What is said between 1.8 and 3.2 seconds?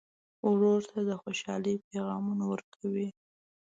پیغامونه ورکوې.